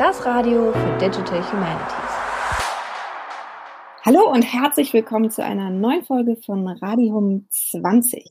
das 0.00 0.24
Radio 0.24 0.72
für 0.72 0.98
Digital 0.98 1.52
Humanities. 1.52 1.94
Hallo 4.02 4.32
und 4.32 4.40
herzlich 4.40 4.94
willkommen 4.94 5.30
zu 5.30 5.44
einer 5.44 5.68
neuen 5.68 6.04
Folge 6.04 6.36
von 6.36 6.66
Radium 6.66 7.46
20. 7.50 8.24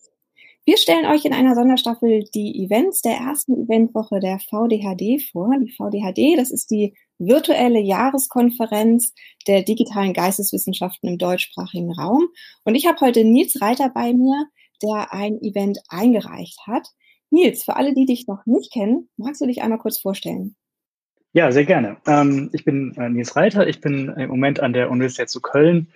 Wir 0.65 0.77
stellen 0.77 1.05
euch 1.05 1.25
in 1.25 1.33
einer 1.33 1.53
Sonderstaffel 1.53 2.23
die 2.33 2.65
Events 2.65 3.03
der 3.03 3.17
ersten 3.17 3.53
Eventwoche 3.65 4.19
der 4.19 4.39
VDHD 4.39 5.21
vor. 5.31 5.51
Die 5.59 5.71
VDHD, 5.71 6.39
das 6.39 6.49
ist 6.49 6.71
die 6.71 6.95
virtuelle 7.19 7.81
Jahreskonferenz 7.81 9.13
der 9.45 9.61
digitalen 9.61 10.13
Geisteswissenschaften 10.13 11.07
im 11.07 11.17
deutschsprachigen 11.19 11.91
Raum. 11.91 12.29
Und 12.63 12.73
ich 12.73 12.87
habe 12.87 12.99
heute 13.01 13.23
Nils 13.23 13.61
Reiter 13.61 13.89
bei 13.89 14.11
mir, 14.11 14.47
der 14.81 15.13
ein 15.13 15.39
Event 15.43 15.77
eingereicht 15.89 16.61
hat. 16.65 16.87
Nils, 17.29 17.63
für 17.63 17.75
alle, 17.75 17.93
die 17.93 18.07
dich 18.07 18.25
noch 18.25 18.47
nicht 18.47 18.73
kennen, 18.73 19.07
magst 19.17 19.39
du 19.39 19.45
dich 19.45 19.61
einmal 19.61 19.77
kurz 19.77 19.99
vorstellen? 19.99 20.55
Ja, 21.31 21.51
sehr 21.51 21.65
gerne. 21.65 21.97
Ähm, 22.07 22.49
ich 22.53 22.65
bin 22.65 22.95
äh, 22.97 23.07
Nils 23.07 23.35
Reiter. 23.35 23.67
Ich 23.67 23.81
bin 23.81 24.09
im 24.09 24.29
Moment 24.29 24.59
an 24.59 24.73
der 24.73 24.89
Universität 24.89 25.29
zu 25.29 25.41
Köln 25.41 25.87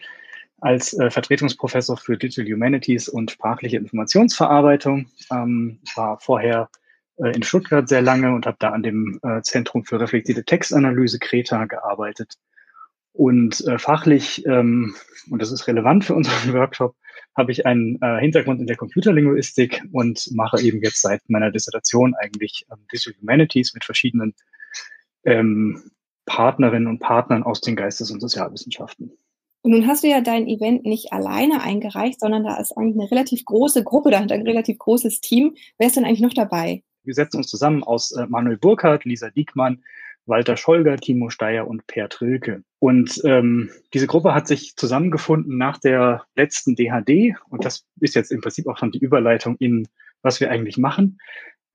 als 0.61 0.93
äh, 0.93 1.09
Vertretungsprofessor 1.09 1.97
für 1.97 2.17
Digital 2.17 2.51
Humanities 2.53 3.09
und 3.09 3.31
sprachliche 3.31 3.77
Informationsverarbeitung. 3.77 5.07
Ähm, 5.31 5.79
war 5.95 6.19
vorher 6.19 6.69
äh, 7.17 7.35
in 7.35 7.41
Stuttgart 7.41 7.89
sehr 7.89 8.03
lange 8.03 8.33
und 8.33 8.45
habe 8.45 8.57
da 8.59 8.69
an 8.69 8.83
dem 8.83 9.19
äh, 9.23 9.41
Zentrum 9.41 9.83
für 9.83 9.99
reflektierte 9.99 10.45
Textanalyse 10.45 11.17
Kreta 11.17 11.65
gearbeitet. 11.65 12.35
Und 13.11 13.65
äh, 13.67 13.79
fachlich, 13.79 14.45
ähm, 14.45 14.95
und 15.29 15.41
das 15.41 15.51
ist 15.51 15.67
relevant 15.67 16.05
für 16.05 16.13
unseren 16.13 16.53
Workshop, 16.59 16.95
habe 17.35 17.51
ich 17.51 17.65
einen 17.65 17.99
äh, 18.01 18.19
Hintergrund 18.19 18.61
in 18.61 18.67
der 18.67 18.77
Computerlinguistik 18.77 19.81
und 19.91 20.29
mache 20.31 20.61
eben 20.61 20.81
jetzt 20.83 21.01
seit 21.01 21.21
meiner 21.27 21.51
Dissertation 21.51 22.13
eigentlich 22.19 22.67
ähm, 22.71 22.85
Digital 22.91 23.19
Humanities 23.19 23.73
mit 23.73 23.83
verschiedenen 23.83 24.35
ähm, 25.25 25.91
Partnerinnen 26.25 26.87
und 26.87 26.99
Partnern 26.99 27.43
aus 27.43 27.61
den 27.61 27.75
Geistes- 27.75 28.11
und 28.11 28.21
Sozialwissenschaften. 28.21 29.11
Und 29.61 29.71
nun 29.71 29.87
hast 29.87 30.03
du 30.03 30.07
ja 30.07 30.19
dein 30.19 30.47
Event 30.47 30.85
nicht 30.85 31.13
alleine 31.13 31.61
eingereicht, 31.61 32.19
sondern 32.19 32.43
da 32.43 32.57
ist 32.57 32.77
eigentlich 32.77 33.01
eine 33.01 33.11
relativ 33.11 33.45
große 33.45 33.83
Gruppe 33.83 34.11
dahinter, 34.11 34.35
ein 34.35 34.47
relativ 34.47 34.77
großes 34.77 35.21
Team. 35.21 35.55
Wer 35.77 35.87
ist 35.87 35.95
denn 35.95 36.03
eigentlich 36.03 36.21
noch 36.21 36.33
dabei? 36.33 36.83
Wir 37.03 37.13
setzen 37.13 37.37
uns 37.37 37.47
zusammen 37.47 37.83
aus 37.83 38.11
äh, 38.11 38.25
Manuel 38.27 38.57
Burkhardt, 38.57 39.05
Lisa 39.05 39.29
Diekmann, 39.29 39.81
Walter 40.25 40.57
Scholger, 40.57 40.97
Timo 40.97 41.29
Steyer 41.29 41.67
und 41.67 41.87
Per 41.87 42.09
Trilke. 42.09 42.63
Und 42.79 43.21
ähm, 43.23 43.69
diese 43.93 44.07
Gruppe 44.07 44.33
hat 44.33 44.47
sich 44.47 44.75
zusammengefunden 44.75 45.57
nach 45.57 45.77
der 45.77 46.25
letzten 46.35 46.75
DHD. 46.75 47.35
Und 47.49 47.63
das 47.63 47.85
ist 47.99 48.15
jetzt 48.15 48.31
im 48.31 48.41
Prinzip 48.41 48.67
auch 48.67 48.77
schon 48.77 48.91
die 48.91 48.99
Überleitung 48.99 49.55
in, 49.59 49.87
was 50.21 50.39
wir 50.41 50.49
eigentlich 50.49 50.77
machen. 50.77 51.19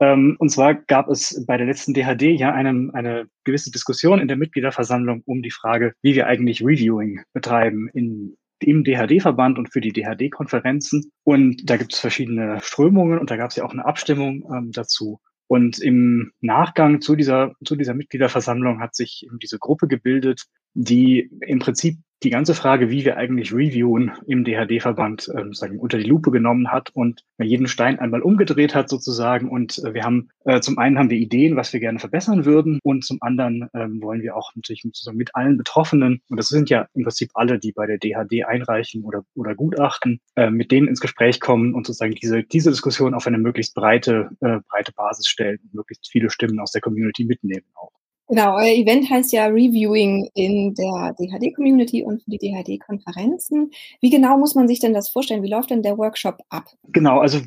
Ähm, 0.00 0.36
und 0.38 0.50
zwar 0.50 0.74
gab 0.74 1.08
es 1.08 1.44
bei 1.46 1.56
der 1.56 1.66
letzten 1.66 1.94
DHD 1.94 2.38
ja 2.38 2.52
einen, 2.52 2.94
eine 2.94 3.26
gewisse 3.44 3.70
Diskussion 3.70 4.20
in 4.20 4.28
der 4.28 4.36
Mitgliederversammlung 4.36 5.22
um 5.24 5.42
die 5.42 5.50
Frage, 5.50 5.94
wie 6.02 6.14
wir 6.14 6.26
eigentlich 6.26 6.64
Reviewing 6.64 7.22
betreiben 7.32 7.88
in 7.92 8.36
im 8.60 8.84
DHD-Verband 8.84 9.58
und 9.58 9.72
für 9.72 9.80
die 9.80 9.92
DHD-Konferenzen. 9.92 11.12
Und 11.24 11.68
da 11.70 11.76
gibt 11.76 11.94
es 11.94 12.00
verschiedene 12.00 12.60
Strömungen 12.60 13.18
und 13.18 13.30
da 13.30 13.36
gab 13.36 13.50
es 13.50 13.56
ja 13.56 13.64
auch 13.64 13.72
eine 13.72 13.84
Abstimmung 13.84 14.44
ähm, 14.52 14.72
dazu. 14.72 15.20
Und 15.46 15.78
im 15.78 16.32
Nachgang 16.40 17.00
zu 17.00 17.16
dieser, 17.16 17.52
zu 17.64 17.74
dieser 17.74 17.94
Mitgliederversammlung 17.94 18.80
hat 18.80 18.94
sich 18.94 19.24
eben 19.24 19.38
diese 19.38 19.58
Gruppe 19.58 19.88
gebildet, 19.88 20.44
die 20.78 21.28
im 21.40 21.58
Prinzip 21.58 21.98
die 22.22 22.30
ganze 22.30 22.54
Frage, 22.54 22.90
wie 22.90 23.04
wir 23.04 23.16
eigentlich 23.16 23.52
reviewen, 23.52 24.12
im 24.26 24.44
DHD-Verband 24.44 25.30
ähm, 25.36 25.54
sagen, 25.54 25.78
unter 25.78 25.98
die 25.98 26.08
Lupe 26.08 26.32
genommen 26.32 26.72
hat 26.72 26.90
und 26.90 27.24
jeden 27.38 27.68
Stein 27.68 28.00
einmal 28.00 28.22
umgedreht 28.22 28.74
hat 28.74 28.88
sozusagen. 28.88 29.48
Und 29.48 29.78
äh, 29.84 29.94
wir 29.94 30.02
haben 30.02 30.28
äh, 30.44 30.60
zum 30.60 30.78
einen 30.78 30.98
haben 30.98 31.10
wir 31.10 31.18
Ideen, 31.18 31.54
was 31.54 31.72
wir 31.72 31.78
gerne 31.78 32.00
verbessern 32.00 32.44
würden, 32.44 32.80
und 32.82 33.04
zum 33.04 33.18
anderen 33.20 33.68
ähm, 33.72 34.02
wollen 34.02 34.22
wir 34.22 34.36
auch 34.36 34.50
natürlich 34.56 34.84
mit, 34.84 34.98
mit 35.12 35.34
allen 35.34 35.56
Betroffenen, 35.56 36.20
und 36.28 36.36
das 36.36 36.48
sind 36.48 36.70
ja 36.70 36.88
im 36.94 37.04
Prinzip 37.04 37.30
alle, 37.34 37.60
die 37.60 37.72
bei 37.72 37.86
der 37.86 37.98
DHD 37.98 38.44
einreichen 38.46 39.04
oder, 39.04 39.24
oder 39.34 39.54
gutachten, 39.54 40.20
äh, 40.34 40.50
mit 40.50 40.72
denen 40.72 40.88
ins 40.88 41.00
Gespräch 41.00 41.38
kommen 41.38 41.72
und 41.74 41.86
sozusagen 41.86 42.14
diese, 42.14 42.42
diese 42.42 42.70
Diskussion 42.70 43.14
auf 43.14 43.28
eine 43.28 43.38
möglichst 43.38 43.74
breite, 43.74 44.30
äh, 44.40 44.58
breite 44.68 44.92
Basis 44.92 45.28
stellen 45.28 45.60
und 45.62 45.74
möglichst 45.74 46.10
viele 46.10 46.30
Stimmen 46.30 46.58
aus 46.58 46.72
der 46.72 46.80
Community 46.80 47.24
mitnehmen 47.24 47.66
auch. 47.74 47.92
Genau, 48.28 48.56
euer 48.56 48.74
Event 48.74 49.08
heißt 49.08 49.32
ja 49.32 49.46
Reviewing 49.46 50.28
in 50.34 50.74
der 50.74 51.14
DHD-Community 51.18 52.02
und 52.02 52.22
für 52.22 52.30
die 52.30 52.38
DHD-Konferenzen. 52.38 53.70
Wie 54.00 54.10
genau 54.10 54.36
muss 54.36 54.54
man 54.54 54.68
sich 54.68 54.80
denn 54.80 54.92
das 54.92 55.08
vorstellen? 55.08 55.42
Wie 55.42 55.50
läuft 55.50 55.70
denn 55.70 55.82
der 55.82 55.96
Workshop 55.96 56.38
ab? 56.50 56.66
Genau, 56.88 57.20
also 57.20 57.40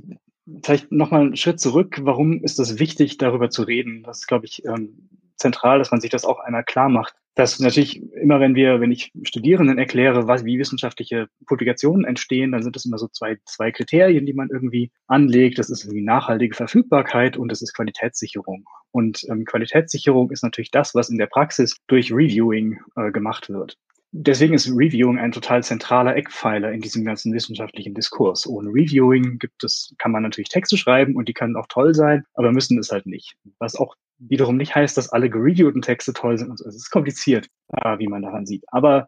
vielleicht 0.64 0.92
nochmal 0.92 1.22
einen 1.22 1.36
Schritt 1.36 1.60
zurück. 1.60 2.00
Warum 2.04 2.44
ist 2.44 2.60
es 2.60 2.80
wichtig, 2.80 3.18
darüber 3.18 3.52
zu 3.52 3.62
reden? 3.62 4.02
Das 4.04 4.20
ist, 4.22 4.28
glaube 4.28 4.46
ich, 4.46 4.66
ähm, 4.66 5.08
zentral, 5.36 5.78
dass 5.78 5.92
man 5.92 6.02
sich 6.02 6.10
das 6.10 6.26
auch 6.26 6.40
einmal 6.40 6.64
klar 6.64 6.90
macht 6.90 7.16
dass 7.36 7.60
natürlich 7.60 8.02
immer, 8.22 8.40
wenn 8.40 8.56
wir, 8.56 8.82
wenn 8.82 8.92
ich 8.92 9.12
Studierenden 9.24 9.78
erkläre, 9.78 10.28
was, 10.28 10.44
wie 10.44 10.60
wissenschaftliche 10.60 11.28
Publikationen 11.46 12.06
entstehen, 12.06 12.52
dann 12.52 12.64
sind 12.64 12.76
das 12.76 12.86
immer 12.86 12.98
so 12.98 13.08
zwei, 13.08 13.38
zwei 13.46 13.72
Kriterien, 13.72 14.26
die 14.26 14.34
man 14.34 14.50
irgendwie 14.52 14.92
anlegt. 15.08 15.58
Das 15.58 15.70
ist 15.70 15.86
irgendwie 15.86 16.04
nachhaltige 16.04 16.56
Verfügbarkeit 16.56 17.38
und 17.38 17.50
das 17.50 17.62
ist 17.62 17.74
Qualitätssicherung. 17.74 18.66
Und 18.92 19.26
ähm, 19.30 19.46
Qualitätssicherung 19.46 20.32
ist 20.32 20.44
natürlich 20.44 20.72
das, 20.72 20.94
was 20.94 21.10
in 21.10 21.18
der 21.18 21.28
Praxis 21.28 21.78
durch 21.88 22.12
Reviewing 22.12 22.80
äh, 22.98 23.12
gemacht 23.12 23.50
wird. 23.50 23.78
Deswegen 24.14 24.54
ist 24.54 24.68
Reviewing 24.68 25.18
ein 25.18 25.32
total 25.32 25.64
zentraler 25.64 26.18
Eckpfeiler 26.18 26.74
in 26.74 26.82
diesem 26.82 27.06
ganzen 27.06 27.34
wissenschaftlichen 27.34 27.94
Diskurs. 27.94 28.46
Ohne 28.46 28.68
Reviewing 28.68 29.40
gibt 29.40 29.64
es, 29.64 29.96
kann 30.00 30.12
man 30.12 30.24
natürlich 30.24 30.50
Texte 30.50 30.76
schreiben 30.76 31.16
und 31.16 31.30
die 31.30 31.34
können 31.34 31.56
auch 31.56 31.68
toll 31.70 31.94
sein, 31.94 32.26
aber 32.34 32.52
müssen 32.52 32.78
es 32.78 32.92
halt 32.92 33.06
nicht. 33.06 33.38
Was 33.60 33.78
auch 33.78 33.96
wiederum 34.30 34.58
nicht 34.58 34.76
heißt, 34.76 34.98
dass 34.98 35.10
alle 35.10 35.30
gereviewten 35.30 35.82
Texte 35.82 36.14
toll 36.14 36.38
sind 36.38 36.58
so. 36.58 36.68
Es 36.68 36.76
ist 36.76 36.92
kompliziert, 36.92 37.48
äh, 37.70 37.98
wie 38.00 38.08
man 38.08 38.22
daran 38.22 38.46
sieht. 38.46 38.64
Aber 38.68 39.08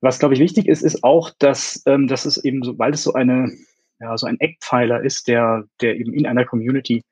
was, 0.00 0.18
glaube 0.18 0.34
ich, 0.34 0.40
wichtig 0.40 0.66
ist, 0.66 0.82
ist 0.82 1.04
auch, 1.04 1.30
dass, 1.38 1.82
ähm, 1.86 2.06
dass 2.06 2.24
es 2.24 2.42
eben 2.42 2.62
so, 2.62 2.78
weil 2.78 2.92
es 2.92 3.02
so 3.02 3.12
eine, 3.12 3.52
ja, 4.00 4.16
so 4.16 4.26
ein 4.26 4.40
Eckpfeiler 4.40 5.02
ist, 5.02 5.28
der, 5.28 5.64
der 5.80 5.96
eben 5.96 6.14
in 6.14 6.26
einer 6.26 6.44
Community 6.44 7.02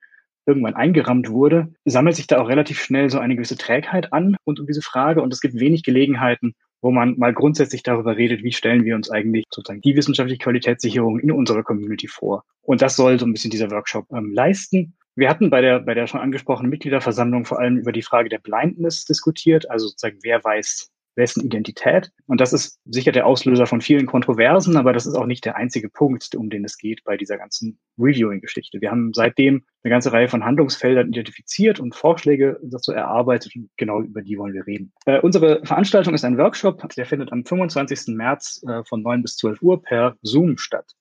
irgendwann 0.46 0.74
eingerammt 0.74 1.28
wurde, 1.28 1.68
sammelt 1.84 2.16
sich 2.16 2.26
da 2.26 2.40
auch 2.40 2.48
relativ 2.48 2.80
schnell 2.80 3.10
so 3.10 3.18
eine 3.18 3.36
gewisse 3.36 3.58
Trägheit 3.58 4.12
an 4.14 4.36
und 4.44 4.58
um 4.58 4.66
diese 4.66 4.80
Frage. 4.80 5.20
Und 5.20 5.32
es 5.32 5.42
gibt 5.42 5.60
wenig 5.60 5.82
Gelegenheiten, 5.82 6.54
wo 6.80 6.90
man 6.90 7.18
mal 7.18 7.34
grundsätzlich 7.34 7.82
darüber 7.82 8.16
redet, 8.16 8.42
wie 8.42 8.52
stellen 8.52 8.84
wir 8.84 8.94
uns 8.94 9.10
eigentlich 9.10 9.44
sozusagen 9.52 9.82
die 9.82 9.94
wissenschaftliche 9.94 10.42
Qualitätssicherung 10.42 11.18
in 11.18 11.32
unserer 11.32 11.62
Community 11.62 12.08
vor. 12.08 12.44
Und 12.62 12.80
das 12.80 12.96
soll 12.96 13.18
so 13.18 13.26
ein 13.26 13.32
bisschen 13.32 13.50
dieser 13.50 13.70
Workshop 13.70 14.06
ähm, 14.10 14.32
leisten. 14.32 14.94
Wir 15.18 15.28
hatten 15.28 15.50
bei 15.50 15.60
der, 15.60 15.80
bei 15.80 15.94
der 15.94 16.06
schon 16.06 16.20
angesprochenen 16.20 16.70
Mitgliederversammlung 16.70 17.44
vor 17.44 17.58
allem 17.58 17.76
über 17.76 17.90
die 17.90 18.02
Frage 18.02 18.28
der 18.28 18.38
Blindness 18.38 19.04
diskutiert, 19.04 19.68
also 19.68 19.88
sozusagen, 19.88 20.20
wer 20.22 20.44
weiß 20.44 20.92
wessen 21.16 21.44
Identität. 21.44 22.12
Und 22.28 22.40
das 22.40 22.52
ist 22.52 22.78
sicher 22.84 23.10
der 23.10 23.26
Auslöser 23.26 23.66
von 23.66 23.80
vielen 23.80 24.06
Kontroversen, 24.06 24.76
aber 24.76 24.92
das 24.92 25.06
ist 25.06 25.16
auch 25.16 25.26
nicht 25.26 25.44
der 25.44 25.56
einzige 25.56 25.88
Punkt, 25.88 26.36
um 26.36 26.50
den 26.50 26.64
es 26.64 26.78
geht 26.78 27.02
bei 27.02 27.16
dieser 27.16 27.36
ganzen 27.36 27.80
Reviewing-Geschichte. 27.98 28.80
Wir 28.80 28.92
haben 28.92 29.12
seitdem 29.12 29.64
eine 29.82 29.90
ganze 29.90 30.12
Reihe 30.12 30.28
von 30.28 30.44
Handlungsfeldern 30.44 31.08
identifiziert 31.08 31.80
und 31.80 31.96
Vorschläge 31.96 32.60
dazu 32.62 32.92
erarbeitet 32.92 33.56
und 33.56 33.70
genau 33.76 34.00
über 34.00 34.22
die 34.22 34.38
wollen 34.38 34.54
wir 34.54 34.68
reden. 34.68 34.92
Äh, 35.06 35.18
unsere 35.18 35.66
Veranstaltung 35.66 36.14
ist 36.14 36.24
ein 36.24 36.38
Workshop, 36.38 36.88
der 36.94 37.06
findet 37.06 37.32
am 37.32 37.44
25. 37.44 38.14
März 38.14 38.62
äh, 38.68 38.84
von 38.84 39.02
9 39.02 39.22
bis 39.22 39.36
12 39.38 39.62
Uhr 39.62 39.82
per 39.82 40.16
Zoom 40.22 40.58
statt. 40.58 40.94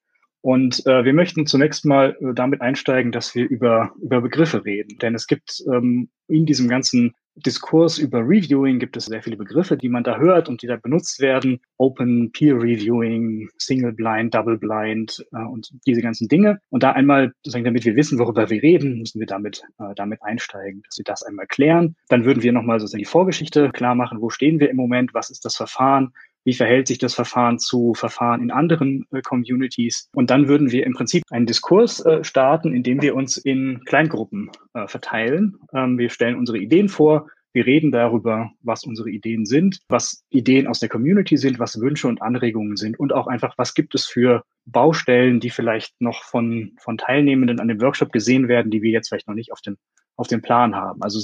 Und 0.47 0.85
äh, 0.85 1.03
wir 1.03 1.11
möchten 1.11 1.45
zunächst 1.45 1.83
mal 1.83 2.15
äh, 2.21 2.33
damit 2.33 2.61
einsteigen, 2.61 3.11
dass 3.11 3.35
wir 3.35 3.49
über, 3.49 3.91
über 4.01 4.21
Begriffe 4.21 4.63
reden. 4.63 4.97
Denn 4.97 5.13
es 5.13 5.27
gibt 5.27 5.61
ähm, 5.69 6.07
in 6.29 6.45
diesem 6.45 6.69
ganzen 6.69 7.13
Diskurs 7.35 7.97
über 7.97 8.19
Reviewing 8.19 8.79
gibt 8.79 8.95
es 8.95 9.07
sehr 9.07 9.21
viele 9.21 9.35
Begriffe, 9.35 9.75
die 9.75 9.89
man 9.89 10.05
da 10.05 10.17
hört 10.17 10.47
und 10.47 10.61
die 10.61 10.67
da 10.67 10.77
benutzt 10.77 11.19
werden. 11.19 11.59
Open 11.75 12.31
Peer 12.31 12.55
Reviewing, 12.55 13.49
Single 13.57 13.91
Blind, 13.91 14.33
Double 14.33 14.57
Blind 14.57 15.21
äh, 15.33 15.43
und 15.43 15.69
diese 15.85 16.01
ganzen 16.01 16.29
Dinge. 16.29 16.59
Und 16.69 16.81
da 16.81 16.93
einmal, 16.93 17.33
damit 17.43 17.83
wir 17.83 17.97
wissen, 17.97 18.17
worüber 18.17 18.49
wir 18.49 18.63
reden, 18.63 18.99
müssen 18.99 19.19
wir 19.19 19.27
damit, 19.27 19.63
äh, 19.79 19.93
damit 19.97 20.23
einsteigen, 20.23 20.81
dass 20.83 20.97
wir 20.97 21.03
das 21.03 21.23
einmal 21.23 21.47
klären. 21.47 21.97
Dann 22.07 22.23
würden 22.23 22.41
wir 22.41 22.53
nochmal 22.53 22.79
sozusagen 22.79 23.03
die 23.03 23.05
Vorgeschichte 23.05 23.69
klar 23.71 23.95
machen. 23.95 24.21
Wo 24.21 24.29
stehen 24.29 24.61
wir 24.61 24.69
im 24.69 24.77
Moment? 24.77 25.13
Was 25.13 25.29
ist 25.29 25.43
das 25.43 25.57
Verfahren? 25.57 26.13
Wie 26.47 26.53
verhält 26.53 26.87
sich 26.87 26.97
das 26.97 27.13
Verfahren 27.13 27.59
zu 27.59 27.93
Verfahren 27.93 28.41
in 28.41 28.51
anderen 28.51 29.05
äh, 29.11 29.21
Communities? 29.21 30.07
Und 30.15 30.29
dann 30.29 30.47
würden 30.47 30.71
wir 30.71 30.85
im 30.85 30.93
Prinzip 30.93 31.23
einen 31.29 31.45
Diskurs 31.45 31.99
äh, 32.05 32.23
starten, 32.23 32.73
in 32.73 32.83
dem 32.83 33.01
wir 33.01 33.15
uns 33.15 33.35
in 33.35 33.81
Kleingruppen 33.83 34.49
äh, 34.73 34.87
verteilen. 34.87 35.57
Ähm, 35.73 35.97
wir 35.97 36.09
stellen 36.09 36.37
unsere 36.37 36.57
Ideen 36.57 36.87
vor. 36.87 37.27
Wir 37.51 37.65
reden 37.65 37.91
darüber, 37.91 38.49
was 38.61 38.85
unsere 38.85 39.09
Ideen 39.09 39.45
sind, 39.45 39.79
was 39.89 40.23
Ideen 40.29 40.67
aus 40.67 40.79
der 40.79 40.87
Community 40.87 41.35
sind, 41.35 41.59
was 41.59 41.81
Wünsche 41.81 42.07
und 42.07 42.21
Anregungen 42.21 42.77
sind 42.77 42.97
und 42.97 43.11
auch 43.11 43.27
einfach, 43.27 43.53
was 43.57 43.73
gibt 43.73 43.93
es 43.93 44.05
für 44.05 44.41
Baustellen, 44.65 45.41
die 45.41 45.49
vielleicht 45.49 45.99
noch 45.99 46.23
von, 46.23 46.77
von 46.79 46.97
Teilnehmenden 46.97 47.59
an 47.59 47.67
dem 47.67 47.81
Workshop 47.81 48.13
gesehen 48.13 48.47
werden, 48.47 48.71
die 48.71 48.81
wir 48.81 48.91
jetzt 48.91 49.09
vielleicht 49.09 49.27
noch 49.27 49.35
nicht 49.35 49.51
auf 49.51 49.59
dem, 49.59 49.75
auf 50.15 50.27
dem 50.27 50.41
Plan 50.41 50.75
haben. 50.77 51.01
Also 51.01 51.19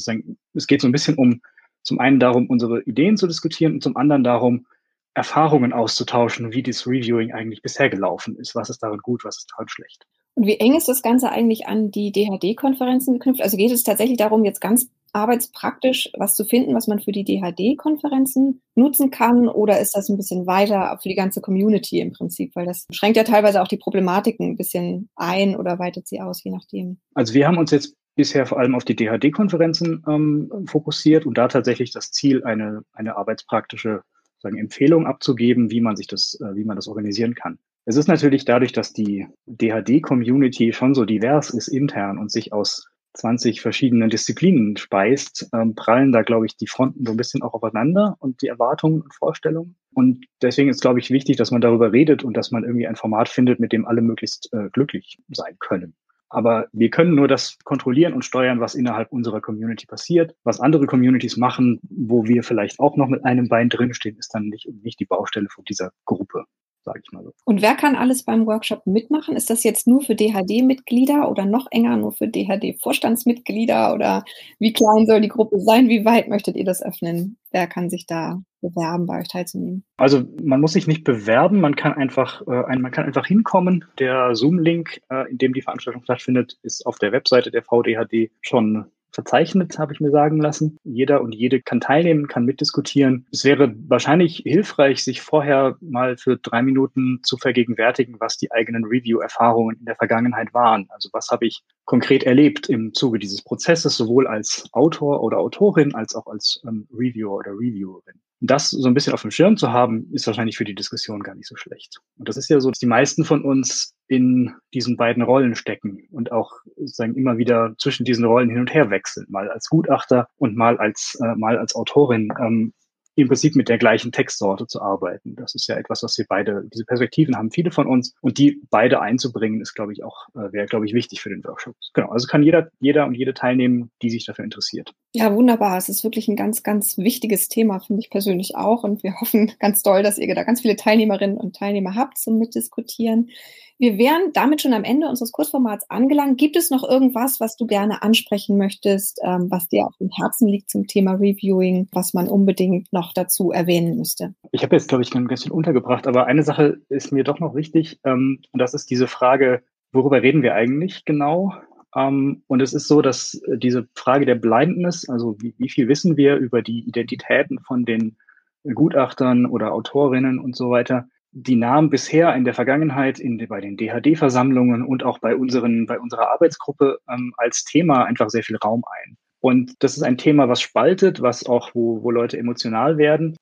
es 0.53 0.67
geht 0.67 0.81
so 0.81 0.87
ein 0.89 0.91
bisschen 0.91 1.15
um 1.15 1.39
zum 1.81 1.99
einen 1.99 2.19
darum, 2.19 2.47
unsere 2.47 2.81
Ideen 2.81 3.15
zu 3.15 3.27
diskutieren 3.27 3.75
und 3.75 3.83
zum 3.83 3.95
anderen 3.95 4.25
darum, 4.25 4.65
Erfahrungen 5.13 5.73
auszutauschen, 5.73 6.53
wie 6.53 6.63
das 6.63 6.87
Reviewing 6.87 7.33
eigentlich 7.33 7.61
bisher 7.61 7.89
gelaufen 7.89 8.35
ist. 8.37 8.55
Was 8.55 8.69
ist 8.69 8.81
daran 8.81 8.99
gut, 8.99 9.23
was 9.23 9.37
ist 9.37 9.51
daran 9.51 9.67
schlecht. 9.67 10.05
Und 10.35 10.47
wie 10.47 10.59
eng 10.59 10.75
ist 10.75 10.87
das 10.87 11.03
Ganze 11.03 11.29
eigentlich 11.29 11.67
an 11.67 11.91
die 11.91 12.11
DHD-Konferenzen 12.11 13.13
geknüpft? 13.13 13.41
Also 13.41 13.55
geht 13.55 13.71
es 13.71 13.83
tatsächlich 13.83 14.17
darum, 14.17 14.43
jetzt 14.45 14.61
ganz 14.61 14.89
arbeitspraktisch 15.13 16.09
was 16.17 16.35
zu 16.35 16.43
finden, 16.43 16.73
was 16.73 16.87
man 16.87 16.99
für 16.99 17.11
die 17.11 17.23
DHD-Konferenzen 17.23 18.61
nutzen 18.73 19.11
kann? 19.11 19.47
Oder 19.47 19.79
ist 19.79 19.95
das 19.95 20.09
ein 20.09 20.17
bisschen 20.17 20.47
weiter 20.47 20.97
für 21.01 21.09
die 21.09 21.15
ganze 21.15 21.39
Community 21.39 21.99
im 21.99 22.11
Prinzip? 22.11 22.55
Weil 22.55 22.65
das 22.65 22.87
schränkt 22.91 23.17
ja 23.17 23.23
teilweise 23.23 23.61
auch 23.61 23.67
die 23.67 23.77
Problematiken 23.77 24.49
ein 24.49 24.57
bisschen 24.57 25.09
ein 25.15 25.55
oder 25.55 25.77
weitet 25.77 26.07
sie 26.07 26.19
aus, 26.19 26.43
je 26.43 26.51
nachdem. 26.51 26.97
Also 27.13 27.35
wir 27.35 27.47
haben 27.47 27.59
uns 27.59 27.69
jetzt 27.69 27.95
bisher 28.15 28.45
vor 28.45 28.59
allem 28.59 28.75
auf 28.75 28.85
die 28.85 28.95
DHD-Konferenzen 28.95 30.03
ähm, 30.07 30.65
fokussiert 30.67 31.25
und 31.25 31.37
da 31.37 31.47
tatsächlich 31.47 31.91
das 31.91 32.11
Ziel, 32.11 32.43
eine, 32.43 32.83
eine 32.93 33.15
arbeitspraktische 33.15 34.01
sagen, 34.43 34.57
Empfehlung 34.57 35.07
abzugeben, 35.07 35.71
wie 35.71 35.81
man 35.81 35.95
sich 35.95 36.07
das, 36.07 36.39
äh, 36.41 36.55
wie 36.55 36.65
man 36.65 36.75
das 36.75 36.87
organisieren 36.87 37.33
kann. 37.33 37.57
Es 37.85 37.97
ist 37.97 38.07
natürlich 38.07 38.45
dadurch, 38.45 38.71
dass 38.71 38.93
die 38.93 39.27
DHD-Community 39.45 40.71
schon 40.71 40.93
so 40.93 41.03
divers 41.05 41.49
ist 41.49 41.67
intern 41.67 42.17
und 42.17 42.31
sich 42.31 42.53
aus 42.53 42.87
20 43.13 43.61
verschiedenen 43.61 44.09
Disziplinen 44.09 44.77
speist, 44.77 45.49
ähm, 45.53 45.75
prallen 45.75 46.11
da, 46.11 46.23
glaube 46.23 46.45
ich, 46.45 46.57
die 46.57 46.67
Fronten 46.67 47.05
so 47.05 47.11
ein 47.11 47.17
bisschen 47.17 47.43
auch 47.43 47.53
aufeinander 47.53 48.15
und 48.19 48.41
die 48.41 48.47
Erwartungen 48.47 49.01
und 49.01 49.13
Vorstellungen. 49.13 49.75
Und 49.93 50.25
deswegen 50.41 50.69
ist, 50.69 50.81
glaube 50.81 50.99
ich, 50.99 51.11
wichtig, 51.11 51.37
dass 51.37 51.51
man 51.51 51.61
darüber 51.61 51.91
redet 51.91 52.23
und 52.23 52.35
dass 52.35 52.51
man 52.51 52.63
irgendwie 52.63 52.87
ein 52.87 52.95
Format 52.95 53.29
findet, 53.29 53.59
mit 53.59 53.71
dem 53.71 53.85
alle 53.85 54.01
möglichst 54.01 54.51
äh, 54.53 54.69
glücklich 54.71 55.19
sein 55.29 55.57
können. 55.59 55.93
Aber 56.33 56.67
wir 56.71 56.89
können 56.89 57.13
nur 57.13 57.27
das 57.27 57.59
kontrollieren 57.63 58.13
und 58.13 58.25
steuern, 58.25 58.59
was 58.59 58.73
innerhalb 58.73 59.11
unserer 59.11 59.39
Community 59.39 59.85
passiert. 59.85 60.35
Was 60.43 60.59
andere 60.59 60.87
Communities 60.87 61.37
machen, 61.37 61.79
wo 61.83 62.25
wir 62.25 62.41
vielleicht 62.41 62.79
auch 62.79 62.97
noch 62.97 63.07
mit 63.07 63.23
einem 63.23 63.47
Bein 63.47 63.69
drinstehen, 63.69 64.17
ist 64.17 64.33
dann 64.33 64.47
nicht, 64.47 64.67
nicht 64.81 64.99
die 64.99 65.05
Baustelle 65.05 65.47
von 65.49 65.63
dieser 65.65 65.91
Gruppe 66.05 66.45
sage 66.83 67.01
ich 67.03 67.11
mal 67.11 67.23
so. 67.23 67.31
Und 67.45 67.61
wer 67.61 67.75
kann 67.75 67.95
alles 67.95 68.23
beim 68.23 68.45
Workshop 68.45 68.85
mitmachen? 68.85 69.35
Ist 69.35 69.49
das 69.49 69.63
jetzt 69.63 69.87
nur 69.87 70.01
für 70.01 70.15
DHD-Mitglieder 70.15 71.29
oder 71.29 71.45
noch 71.45 71.67
enger 71.71 71.97
nur 71.97 72.11
für 72.11 72.27
DHD-Vorstandsmitglieder 72.27 73.93
oder 73.93 74.23
wie 74.59 74.73
klein 74.73 75.05
soll 75.07 75.21
die 75.21 75.29
Gruppe 75.29 75.59
sein? 75.59 75.89
Wie 75.89 76.05
weit 76.05 76.27
möchtet 76.27 76.55
ihr 76.55 76.65
das 76.65 76.83
öffnen? 76.83 77.37
Wer 77.51 77.67
kann 77.67 77.89
sich 77.89 78.05
da 78.05 78.41
bewerben, 78.61 79.05
bei 79.05 79.19
euch 79.19 79.27
teilzunehmen? 79.27 79.83
Also 79.97 80.23
man 80.41 80.61
muss 80.61 80.73
sich 80.73 80.87
nicht 80.87 81.03
bewerben, 81.03 81.61
man 81.61 81.75
kann 81.75 81.93
einfach, 81.93 82.41
äh, 82.47 82.65
ein, 82.65 82.81
man 82.81 82.91
kann 82.91 83.05
einfach 83.05 83.27
hinkommen. 83.27 83.85
Der 83.99 84.35
Zoom-Link, 84.35 85.01
äh, 85.09 85.29
in 85.29 85.37
dem 85.37 85.53
die 85.53 85.61
Veranstaltung 85.61 86.03
stattfindet, 86.03 86.57
ist 86.63 86.85
auf 86.85 86.97
der 86.97 87.11
Webseite 87.11 87.51
der 87.51 87.63
VDHD 87.63 88.31
schon 88.41 88.85
verzeichnet, 89.13 89.77
habe 89.79 89.93
ich 89.93 89.99
mir 89.99 90.11
sagen 90.11 90.41
lassen. 90.41 90.77
Jeder 90.83 91.21
und 91.21 91.33
jede 91.33 91.61
kann 91.61 91.79
teilnehmen, 91.79 92.27
kann 92.27 92.45
mitdiskutieren. 92.45 93.25
Es 93.31 93.45
wäre 93.45 93.73
wahrscheinlich 93.87 94.43
hilfreich, 94.45 95.03
sich 95.03 95.21
vorher 95.21 95.77
mal 95.81 96.17
für 96.17 96.37
drei 96.37 96.61
Minuten 96.61 97.19
zu 97.23 97.37
vergegenwärtigen, 97.37 98.19
was 98.19 98.37
die 98.37 98.51
eigenen 98.51 98.85
Review-Erfahrungen 98.85 99.77
in 99.77 99.85
der 99.85 99.95
Vergangenheit 99.95 100.53
waren. 100.53 100.87
Also 100.89 101.09
was 101.13 101.29
habe 101.29 101.45
ich 101.45 101.63
konkret 101.85 102.23
erlebt 102.23 102.69
im 102.69 102.93
Zuge 102.93 103.19
dieses 103.19 103.41
Prozesses, 103.41 103.97
sowohl 103.97 104.27
als 104.27 104.67
Autor 104.71 105.21
oder 105.21 105.37
Autorin 105.37 105.93
als 105.95 106.15
auch 106.15 106.27
als 106.27 106.61
ähm, 106.67 106.87
Reviewer 106.91 107.35
oder 107.35 107.51
Reviewerin 107.51 108.21
das 108.45 108.71
so 108.71 108.87
ein 108.87 108.93
bisschen 108.93 109.13
auf 109.13 109.21
dem 109.21 109.31
Schirm 109.31 109.55
zu 109.55 109.71
haben, 109.71 110.09
ist 110.11 110.27
wahrscheinlich 110.27 110.57
für 110.57 110.65
die 110.65 110.75
Diskussion 110.75 111.23
gar 111.23 111.33
nicht 111.33 111.47
so 111.47 111.55
schlecht. 111.55 111.99
Und 112.17 112.27
das 112.27 112.35
ist 112.35 112.49
ja 112.49 112.59
so, 112.59 112.69
dass 112.69 112.79
die 112.79 112.85
meisten 112.85 113.23
von 113.23 113.43
uns 113.43 113.95
in 114.07 114.53
diesen 114.73 114.97
beiden 114.97 115.23
Rollen 115.23 115.55
stecken 115.55 116.05
und 116.11 116.33
auch 116.33 116.51
sozusagen 116.75 117.15
immer 117.15 117.37
wieder 117.37 117.73
zwischen 117.77 118.03
diesen 118.03 118.25
Rollen 118.25 118.49
hin 118.49 118.59
und 118.59 118.73
her 118.73 118.89
wechseln, 118.89 119.25
mal 119.29 119.49
als 119.49 119.69
Gutachter 119.69 120.27
und 120.35 120.57
mal 120.57 120.77
als 120.77 121.17
äh, 121.23 121.35
mal 121.35 121.57
als 121.57 121.73
Autorin. 121.73 122.33
Ähm, 122.37 122.73
im 123.15 123.27
Prinzip 123.27 123.55
mit 123.55 123.69
der 123.69 123.77
gleichen 123.77 124.11
Textsorte 124.11 124.67
zu 124.67 124.81
arbeiten. 124.81 125.35
Das 125.35 125.55
ist 125.55 125.67
ja 125.67 125.75
etwas, 125.75 126.03
was 126.03 126.17
wir 126.17 126.25
beide, 126.27 126.63
diese 126.73 126.85
Perspektiven 126.85 127.35
haben 127.35 127.51
viele 127.51 127.71
von 127.71 127.87
uns 127.87 128.15
und 128.21 128.37
die 128.37 128.61
beide 128.69 129.01
einzubringen, 129.01 129.61
ist, 129.61 129.73
glaube 129.73 129.93
ich, 129.93 130.03
auch, 130.03 130.27
äh, 130.35 130.51
wäre, 130.51 130.65
glaube 130.65 130.85
ich, 130.85 130.93
wichtig 130.93 131.21
für 131.21 131.29
den 131.29 131.43
Workshop. 131.43 131.75
Genau, 131.93 132.09
also 132.09 132.27
kann 132.27 132.43
jeder, 132.43 132.69
jeder 132.79 133.05
und 133.05 133.13
jede 133.13 133.33
teilnehmen, 133.33 133.91
die 134.01 134.09
sich 134.09 134.25
dafür 134.25 134.45
interessiert. 134.45 134.93
Ja, 135.15 135.33
wunderbar. 135.35 135.77
Es 135.77 135.89
ist 135.89 136.03
wirklich 136.03 136.27
ein 136.27 136.35
ganz, 136.35 136.63
ganz 136.63 136.97
wichtiges 136.97 137.47
Thema, 137.47 137.79
finde 137.79 138.01
ich 138.01 138.09
persönlich 138.09 138.55
auch. 138.55 138.83
Und 138.83 139.03
wir 139.03 139.19
hoffen 139.21 139.51
ganz 139.59 139.83
doll, 139.83 140.01
dass 140.01 140.17
ihr 140.17 140.33
da 140.33 140.43
ganz 140.43 140.61
viele 140.61 140.75
Teilnehmerinnen 140.75 141.37
und 141.37 141.55
Teilnehmer 141.55 141.95
habt 141.95 142.17
zum 142.17 142.39
Mitdiskutieren. 142.39 143.29
Wir 143.77 143.97
wären 143.97 144.31
damit 144.33 144.61
schon 144.61 144.73
am 144.73 144.83
Ende 144.83 145.07
unseres 145.07 145.31
Kursformats 145.31 145.89
angelangt. 145.89 146.39
Gibt 146.39 146.55
es 146.55 146.71
noch 146.71 146.83
irgendwas, 146.83 147.39
was 147.39 147.57
du 147.57 147.67
gerne 147.67 148.01
ansprechen 148.01 148.57
möchtest, 148.57 149.19
ähm, 149.23 149.51
was 149.51 149.67
dir 149.67 149.85
auf 149.85 149.95
dem 149.97 150.09
Herzen 150.09 150.47
liegt 150.47 150.69
zum 150.69 150.87
Thema 150.87 151.13
Reviewing, 151.13 151.89
was 151.91 152.13
man 152.13 152.27
unbedingt 152.27 152.91
noch 152.91 153.13
dazu 153.13 153.51
erwähnen 153.51 153.97
müsste? 153.97 154.33
Ich 154.51 154.63
habe 154.63 154.75
jetzt, 154.75 154.87
glaube 154.87 155.03
ich, 155.03 155.11
ganz 155.11 155.43
viel 155.43 155.51
untergebracht, 155.51 156.07
aber 156.07 156.25
eine 156.25 156.43
Sache 156.43 156.77
ist 156.89 157.11
mir 157.11 157.23
doch 157.23 157.39
noch 157.39 157.55
wichtig, 157.55 157.99
ähm, 158.03 158.41
und 158.51 158.59
das 158.59 158.73
ist 158.73 158.89
diese 158.89 159.07
Frage, 159.07 159.63
worüber 159.91 160.21
reden 160.21 160.43
wir 160.43 160.55
eigentlich 160.55 161.05
genau? 161.05 161.53
Um, 161.95 162.41
und 162.47 162.61
es 162.61 162.73
ist 162.73 162.87
so, 162.87 163.03
dass 163.03 163.39
diese 163.55 163.87
Frage 163.93 164.25
der 164.25 164.35
Blindness, 164.35 165.07
also 165.07 165.35
wie, 165.39 165.53
wie, 165.59 165.69
viel 165.69 165.87
wissen 165.87 166.17
wir 166.17 166.37
über 166.37 166.63
die 166.63 166.87
Identitäten 166.87 167.59
von 167.59 167.85
den 167.85 168.17
Gutachtern 168.63 169.45
oder 169.45 169.73
Autorinnen 169.73 170.39
und 170.39 170.55
so 170.55 170.71
weiter, 170.71 171.07
die 171.31 171.55
nahmen 171.55 171.89
bisher 171.89 172.35
in 172.35 172.45
der 172.45 172.53
Vergangenheit 172.53 173.19
in, 173.19 173.37
bei 173.47 173.59
den 173.59 173.77
DHD-Versammlungen 173.77 174.83
und 174.83 175.03
auch 175.03 175.19
bei, 175.19 175.35
unseren, 175.35 175.85
bei 175.85 175.99
unserer 175.99 176.31
Arbeitsgruppe 176.31 176.99
ähm, 177.09 177.33
als 177.37 177.63
Thema 177.63 178.05
einfach 178.05 178.29
sehr 178.29 178.43
viel 178.43 178.57
Raum 178.57 178.83
ein. 179.03 179.17
Und 179.39 179.73
das 179.83 179.97
ist 179.97 180.03
ein 180.03 180.17
Thema, 180.17 180.47
was 180.47 180.61
spaltet, 180.61 181.21
was 181.21 181.45
auch, 181.45 181.71
wo, 181.73 182.01
wo 182.01 182.11
Leute 182.11 182.37
emotional 182.37 182.97
werden. 182.97 183.35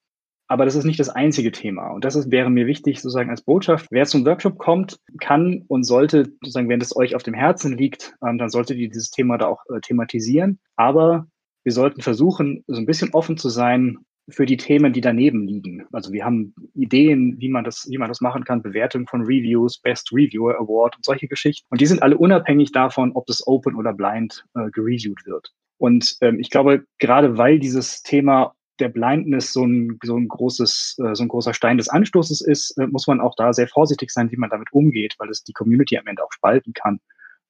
Aber 0.51 0.65
das 0.65 0.75
ist 0.75 0.83
nicht 0.83 0.99
das 0.99 1.07
einzige 1.07 1.53
Thema. 1.53 1.91
Und 1.91 2.03
das 2.03 2.17
ist, 2.17 2.29
wäre 2.29 2.49
mir 2.49 2.67
wichtig, 2.67 2.97
sozusagen 2.97 3.29
als 3.29 3.41
Botschaft. 3.41 3.87
Wer 3.89 4.05
zum 4.05 4.25
Workshop 4.25 4.57
kommt, 4.57 4.99
kann 5.21 5.63
und 5.69 5.85
sollte, 5.85 6.25
sozusagen, 6.41 6.67
wenn 6.67 6.81
es 6.81 6.93
euch 6.93 7.15
auf 7.15 7.23
dem 7.23 7.33
Herzen 7.33 7.77
liegt, 7.77 8.17
ähm, 8.21 8.37
dann 8.37 8.49
solltet 8.49 8.77
ihr 8.77 8.89
dieses 8.89 9.11
Thema 9.11 9.37
da 9.37 9.47
auch 9.47 9.63
äh, 9.73 9.79
thematisieren. 9.79 10.59
Aber 10.75 11.25
wir 11.63 11.71
sollten 11.71 12.01
versuchen, 12.01 12.65
so 12.67 12.81
ein 12.81 12.85
bisschen 12.85 13.13
offen 13.13 13.37
zu 13.37 13.47
sein, 13.47 13.99
für 14.27 14.45
die 14.45 14.57
Themen, 14.57 14.91
die 14.91 14.99
daneben 14.99 15.47
liegen. 15.47 15.85
Also 15.93 16.11
wir 16.11 16.25
haben 16.25 16.53
Ideen, 16.75 17.39
wie 17.39 17.47
man 17.47 17.63
das, 17.63 17.87
wie 17.89 17.97
man 17.97 18.09
das 18.09 18.19
machen 18.19 18.43
kann, 18.43 18.61
Bewertung 18.61 19.07
von 19.07 19.21
Reviews, 19.21 19.79
Best 19.79 20.11
Reviewer 20.11 20.59
Award 20.59 20.97
und 20.97 21.05
solche 21.05 21.29
Geschichten. 21.29 21.65
Und 21.69 21.79
die 21.79 21.85
sind 21.85 22.03
alle 22.03 22.17
unabhängig 22.17 22.73
davon, 22.73 23.13
ob 23.13 23.25
das 23.27 23.47
Open 23.47 23.75
oder 23.75 23.93
Blind 23.93 24.43
äh, 24.55 24.69
gereviewt 24.69 25.25
wird. 25.25 25.53
Und 25.77 26.17
ähm, 26.19 26.41
ich 26.41 26.49
glaube, 26.49 26.83
gerade 26.99 27.37
weil 27.37 27.57
dieses 27.57 28.03
Thema 28.03 28.53
der 28.81 28.89
Blindness 28.89 29.53
so 29.53 29.65
ein, 29.65 29.99
so 30.03 30.17
ein 30.17 30.27
großes, 30.27 30.97
äh, 31.03 31.15
so 31.15 31.23
ein 31.23 31.29
großer 31.29 31.53
Stein 31.53 31.77
des 31.77 31.89
Anstoßes 31.89 32.41
ist, 32.41 32.77
äh, 32.77 32.87
muss 32.87 33.07
man 33.07 33.21
auch 33.21 33.35
da 33.35 33.53
sehr 33.53 33.67
vorsichtig 33.67 34.11
sein, 34.11 34.31
wie 34.31 34.37
man 34.37 34.49
damit 34.49 34.73
umgeht, 34.73 35.15
weil 35.19 35.29
es 35.29 35.43
die 35.43 35.53
Community 35.53 35.97
am 35.97 36.07
Ende 36.07 36.23
auch 36.23 36.31
spalten 36.31 36.73
kann 36.73 36.99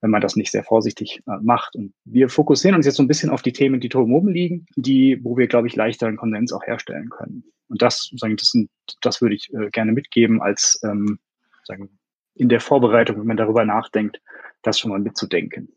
wenn 0.04 0.10
man 0.10 0.22
das 0.22 0.36
nicht 0.36 0.52
sehr 0.52 0.64
vorsichtig 0.64 1.22
äh, 1.28 1.38
macht. 1.44 1.76
Und 1.76 1.94
wir 2.06 2.28
fokussieren 2.28 2.76
uns 2.76 2.88
jetzt 2.88 2.96
so 2.96 3.04
ein 3.04 3.08
bisschen 3.08 3.30
auf 3.30 3.44
die 3.44 3.54
Themen, 3.54 3.80
die 3.80 3.88
drum 3.88 4.12
oben 4.14 4.30
liegen, 4.30 4.66
die, 4.76 5.20
wo 5.22 5.38
wir, 5.38 5.46
glaube 5.46 5.68
ich, 5.68 5.76
leichter 5.76 6.08
einen 6.08 6.18
Konsens 6.18 6.52
auch 6.52 6.66
herstellen 6.66 7.10
können. 7.10 7.44
Und 7.70 7.84
das, 7.84 8.12
sagen, 8.18 8.36
das, 8.36 8.50
sind, 8.50 8.72
das 9.02 9.22
würde 9.22 9.36
ich 9.36 9.52
gerne 9.72 9.92
mitgeben, 9.92 10.42
als 10.42 10.82
ähm, 10.84 11.20
sagen, 11.66 12.00
in 12.34 12.50
der 12.50 12.60
Vorbereitung, 12.60 13.20
wenn 13.20 13.28
man 13.28 13.38
darüber 13.38 13.64
nachdenkt, 13.64 14.20
das 14.64 14.80
schon 14.80 14.90
mal 14.90 15.00
mitzudenken. 15.00 15.70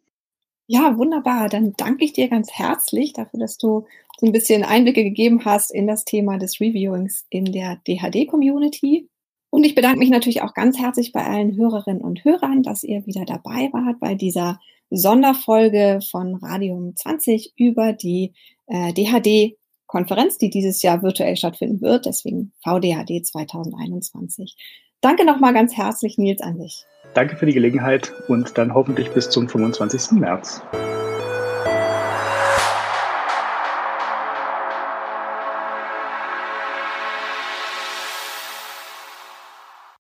Ja, 0.67 0.97
wunderbar. 0.97 1.49
Dann 1.49 1.75
danke 1.77 2.05
ich 2.05 2.15
dir 2.15 2.29
ganz 2.29 2.51
herzlich 2.53 3.13
dafür, 3.13 3.41
dass 3.41 3.59
du 3.59 3.87
so 4.19 4.27
ein 4.27 4.33
bisschen 4.33 4.65
Einblicke 4.65 5.05
gegeben 5.05 5.45
hast 5.45 5.71
in 5.71 5.87
das 5.87 6.05
Thema 6.05 6.39
des 6.39 6.61
Reviewings 6.61 7.27
in 7.29 7.47
der 7.47 7.81
DHD-Community. 7.87 9.09
Und 9.51 9.65
ich 9.65 9.75
bedanke 9.75 9.99
mich 9.99 10.11
natürlich 10.11 10.43
auch 10.43 10.55
ganz 10.55 10.79
herzlich 10.79 11.13
bei 11.13 11.25
allen 11.25 11.57
Hörerinnen 11.57 12.03
und 12.03 12.25
Hörern, 12.25 12.63
dass 12.63 12.83
ihr 12.83 13.07
wieder 13.07 13.25
dabei 13.25 13.71
wart 13.73 14.01
bei 14.01 14.15
dieser 14.15 14.59
Sonderfolge 14.91 16.01
von 16.11 16.37
Radium 16.37 16.97
20 16.97 17.53
über 17.57 17.93
die 17.93 18.33
äh, 18.67 18.93
DHD-Konferenz, 18.93 20.39
die 20.39 20.51
dieses 20.51 20.83
Jahr 20.83 21.03
virtuell 21.03 21.37
stattfinden 21.37 21.83
wird, 21.83 22.07
deswegen 22.07 22.53
VDHD 22.63 23.25
2021. 23.25 24.57
Danke 25.01 25.25
nochmal 25.25 25.53
ganz 25.53 25.77
herzlich, 25.77 26.17
Nils, 26.17 26.41
an 26.41 26.59
dich. 26.59 26.85
Danke 27.15 27.37
für 27.37 27.47
die 27.47 27.55
Gelegenheit 27.55 28.13
und 28.27 28.59
dann 28.59 28.75
hoffentlich 28.75 29.11
bis 29.11 29.31
zum 29.31 29.49
25. 29.49 30.19
März. 30.21 30.61